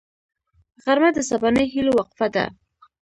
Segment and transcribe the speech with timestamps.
[0.83, 2.45] غرمه د سبانۍ هيلو وقفه ده